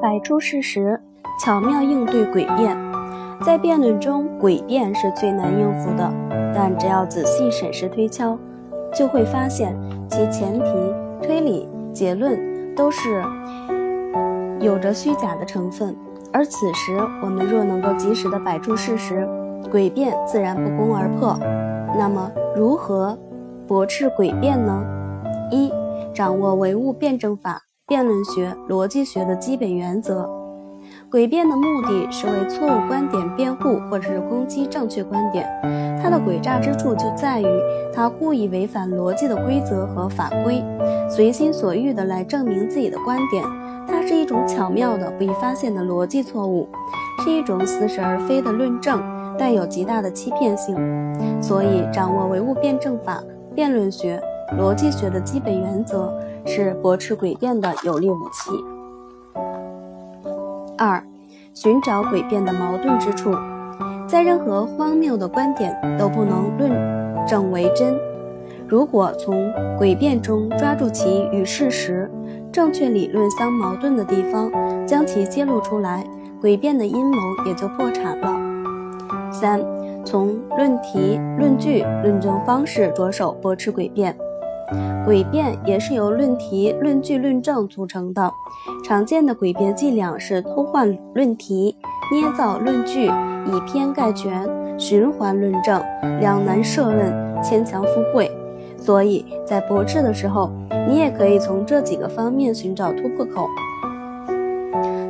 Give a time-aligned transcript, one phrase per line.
[0.00, 1.00] 摆出事实，
[1.40, 2.76] 巧妙应对诡辩。
[3.42, 6.12] 在辩论中，诡辩是最难应付的，
[6.54, 8.38] 但只要仔细审视推敲，
[8.94, 9.76] 就会发现
[10.08, 10.72] 其前提、
[11.20, 13.24] 推理、结论都是
[14.60, 15.96] 有着虚假的成分。
[16.32, 19.26] 而此时，我们若能够及时的摆出事实，
[19.70, 21.36] 诡辩自然不攻而破。
[21.96, 23.18] 那么，如何
[23.66, 24.84] 驳斥诡辩呢？
[25.50, 25.72] 一、
[26.14, 30.28] 掌握唯物辩证法、辩论学、逻辑学的基本原则。
[31.10, 35.48] 诡辩的目的是为错误观点辩护，或者是攻击正确观点。
[36.02, 37.46] 它的诡诈之处就在于，
[37.90, 40.62] 它故意违反逻辑的规则和法规，
[41.08, 43.42] 随心所欲地来证明自己的观点。
[43.86, 46.68] 它是一种巧妙的、不易发现的逻辑错误，
[47.24, 49.02] 是一种似是而非的论证，
[49.38, 50.76] 带有极大的欺骗性。
[51.40, 53.22] 所以，掌握唯物辩证法、
[53.54, 54.22] 辩论学、
[54.58, 56.12] 逻辑学的基本原则，
[56.48, 58.50] 是驳斥诡辩的有力武器。
[60.78, 61.04] 二、
[61.52, 63.30] 寻找诡辩的矛盾之处，
[64.06, 66.72] 在任何荒谬的观点都不能论
[67.26, 67.94] 证为真。
[68.66, 72.10] 如果从诡辩中抓住其与事实、
[72.50, 74.50] 正确理论相矛盾的地方，
[74.86, 76.04] 将其揭露出来，
[76.40, 78.34] 诡辩的阴谋也就破产了。
[79.30, 79.60] 三、
[80.04, 84.16] 从论题、论据、论证方式着手驳斥诡辩。
[85.06, 88.30] 诡辩也是由论题、论据、论证组成的。
[88.84, 91.76] 常见的诡辩伎俩是偷换论题、
[92.12, 95.82] 捏造论据、以偏概全、循环论证、
[96.20, 98.30] 两难设问、牵强附会。
[98.76, 100.50] 所以在驳斥的时候，
[100.86, 103.48] 你也可以从这几个方面寻找突破口。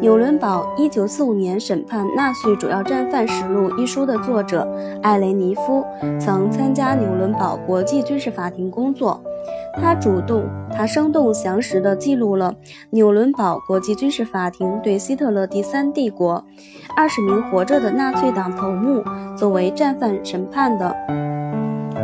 [0.00, 4.68] 纽伦堡一九四五年审判纳粹主要战犯实录一书的作者
[5.00, 5.82] 艾雷尼夫
[6.20, 9.22] 曾参加纽伦堡国际军事法庭工作。
[9.80, 12.54] 他主动，他生动详实地记录了
[12.90, 16.44] 纽伦堡国际军事法庭对希特勒第三帝国
[16.96, 19.02] 二十名活着的纳粹党头目
[19.36, 20.94] 作为战犯审判的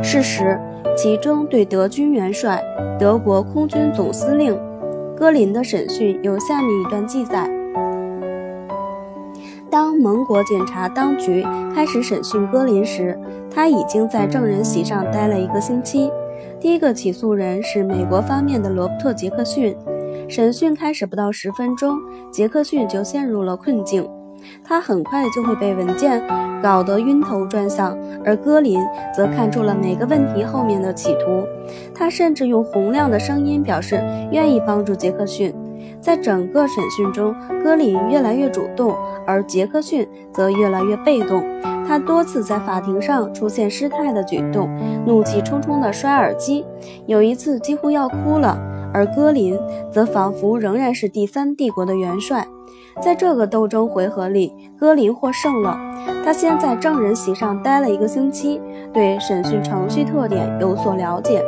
[0.02, 0.60] 事实，
[0.96, 2.62] 其中对德军元帅、
[2.98, 4.58] 德国空军总司令
[5.16, 7.48] 戈林的审讯有下面一段记载：
[9.70, 13.18] 当盟国检察当局开始审讯戈林时，
[13.50, 16.10] 他已经在证人席上待了一个星期。
[16.60, 19.74] 第一个起诉人是美国方面的罗伯特·杰克逊。
[20.28, 21.98] 审讯开始不到十分钟，
[22.30, 24.06] 杰克逊就陷入了困境。
[24.62, 26.22] 他很快就会被文件
[26.62, 28.78] 搞得晕头转向，而戈林
[29.14, 31.46] 则看出了每个问题后面的企图。
[31.94, 33.96] 他甚至用洪亮的声音表示
[34.30, 35.54] 愿意帮助杰克逊。
[36.00, 38.94] 在整个审讯中，戈林越来越主动，
[39.26, 41.42] 而杰克逊则越来越被动。
[41.90, 44.70] 他多次在法庭上出现失态的举动，
[45.04, 46.64] 怒气冲冲地摔耳机，
[47.06, 48.56] 有一次几乎要哭了。
[48.94, 49.58] 而戈林
[49.90, 52.46] 则仿佛仍然是第三帝国的元帅。
[53.02, 55.76] 在这个斗争回合里，戈林获胜了。
[56.24, 58.60] 他先在证人席上待了一个星期，
[58.92, 61.42] 对审讯程序特点有所了解，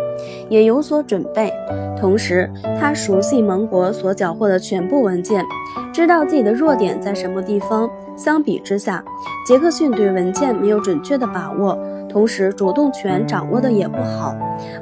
[0.48, 1.52] 也有所准备。
[1.96, 5.44] 同时，他熟悉盟国所缴获的全部文件，
[5.92, 7.88] 知道自己的弱点在什么地方。
[8.16, 9.02] 相比之下，
[9.46, 11.76] 杰克逊对文件没有准确的把握，
[12.08, 14.34] 同时主动权掌握的也不好，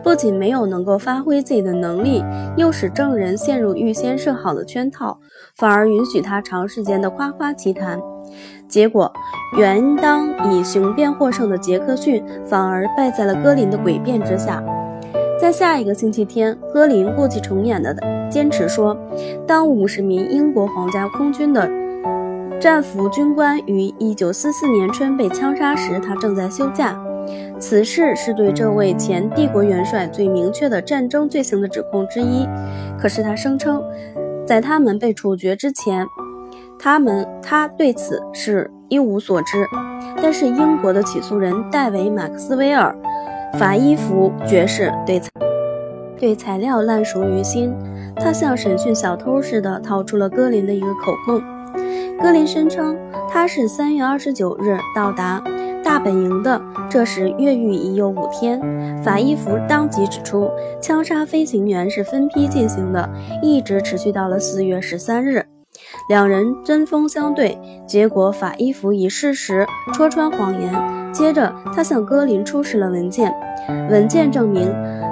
[0.03, 2.23] 不仅没有能够发挥自己的能力，
[2.57, 5.19] 又使证人陷入预先设好的圈套，
[5.57, 7.99] 反而允许他长时间的夸夸其谈。
[8.69, 9.11] 结果，
[9.57, 14.63] 原当以雄辩获胜的杰克逊，反而败在了戈林的诡辩之下。
[15.41, 17.97] 在下一个星期天，戈林故伎重演的
[18.31, 18.97] 坚持说，
[19.47, 21.80] 当五十名英国皇家空军的。
[22.61, 26.95] 战俘军官于一九四四年春被枪杀时，他正在休假。
[27.59, 32.47] 此事是对这位前帝国元帅最明确的战争罪行的指控之一。
[32.99, 33.83] 可是他声称，
[34.47, 36.07] 在他们被处决之前，
[36.79, 39.65] 他们他对此是一无所知。
[40.23, 42.95] 但是英国的起诉人戴维·马克斯韦尔·
[43.59, 45.19] 法伊福爵士对
[46.19, 47.75] 对材料烂熟于心，
[48.17, 51.43] 他像审讯小偷似的掏出了戈林的一个口供。
[52.23, 52.99] 戈林声称，
[53.31, 55.43] 他是三月二十九日到达
[55.83, 56.61] 大本营的。
[56.91, 58.61] 这时越狱已有五天。
[59.03, 60.51] 法伊弗当即指出，
[60.83, 63.09] 枪杀飞行员是分批进行的，
[63.43, 65.47] 一直持续到了四月十三日。
[66.11, 70.71] 两人针锋相对，结果法伊弗以事实戳穿谎言。
[71.13, 73.35] 接着，他向戈林出示了文件，
[73.89, 74.71] 文件证明。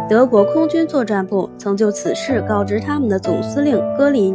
[0.08, 4.34] 德国空军作战部曾就此事告知他们的总司令戈林，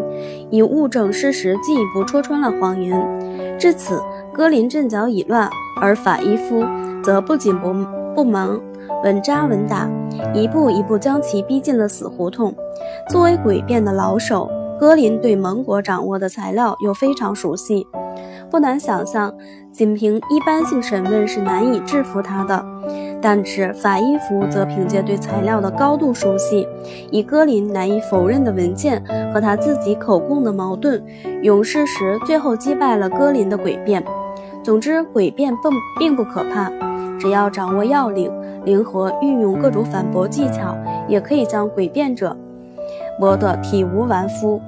[0.51, 3.57] 以物证事实进一步戳穿了谎言。
[3.57, 3.99] 至此，
[4.31, 5.49] 戈林阵脚已乱，
[5.81, 6.63] 而法伊夫
[7.03, 7.73] 则不紧不
[8.13, 8.61] 不忙，
[9.03, 9.89] 稳扎稳打，
[10.31, 12.53] 一步一步将其逼进了死胡同。
[13.09, 14.47] 作为诡辩的老手，
[14.79, 17.87] 戈林对盟国掌握的材料又非常熟悉，
[18.53, 19.33] 不难想象，
[19.71, 22.63] 仅凭一般性审问是难以制服他的。
[23.19, 26.67] 但是法伊弗则凭借对材料的高度熟悉，
[27.09, 29.03] 以戈林难以否认的文件
[29.33, 31.03] 和他自己口供的矛盾，
[31.41, 34.03] 勇士时最后击败了戈林的诡辩。
[34.63, 36.71] 总之，诡辩并并不可怕，
[37.19, 38.31] 只要掌握要领，
[38.65, 40.77] 灵活运用各种反驳技巧，
[41.07, 42.37] 也可以将诡辩者
[43.19, 44.61] 磨得体无完肤。